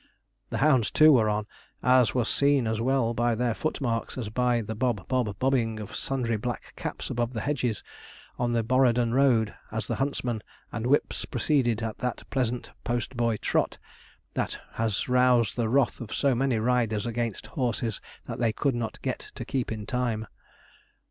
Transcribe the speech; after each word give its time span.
The 0.49 0.57
hounds 0.65 0.89
too, 0.89 1.11
were 1.13 1.29
on, 1.29 1.45
as 1.83 2.15
was 2.15 2.27
seen 2.27 2.65
as 2.65 2.81
well 2.81 3.13
by 3.13 3.35
their 3.35 3.53
footmarks, 3.53 4.17
as 4.17 4.29
by 4.29 4.61
the 4.63 4.73
bob, 4.73 5.07
bob, 5.07 5.37
bobbing 5.37 5.79
of 5.79 5.95
sundry 5.95 6.37
black 6.37 6.73
caps 6.75 7.11
above 7.11 7.33
the 7.33 7.41
hedges, 7.41 7.83
on 8.39 8.51
the 8.51 8.63
Borrowdon 8.63 9.13
road 9.13 9.53
as 9.71 9.85
the 9.85 9.97
huntsman 9.97 10.41
and 10.71 10.87
whips 10.87 11.25
proceeded 11.25 11.83
at 11.83 11.99
that 11.99 12.27
pleasant 12.31 12.71
post 12.83 13.15
boy 13.15 13.37
trot, 13.37 13.77
that 14.33 14.59
has 14.71 15.07
roused 15.07 15.55
the 15.55 15.69
wrath 15.69 16.01
of 16.01 16.11
so 16.15 16.33
many 16.33 16.57
riders 16.57 17.05
against 17.05 17.45
horses 17.53 18.01
that 18.25 18.39
they 18.39 18.51
could 18.51 18.73
not 18.73 18.99
get 19.03 19.29
to 19.35 19.45
keep 19.45 19.71
in 19.71 19.85
time. 19.85 20.25